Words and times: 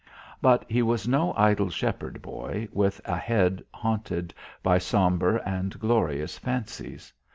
But 0.41 0.65
he 0.67 0.81
was 0.81 1.07
no 1.07 1.31
idle 1.37 1.69
shepherd 1.69 2.23
boy 2.23 2.67
with 2.71 3.01
a 3.05 3.17
head 3.17 3.63
haunted 3.71 4.33
by 4.63 4.79
sombre 4.79 5.39
and 5.45 5.79
glorious 5.79 6.39
fancies. 6.39 7.13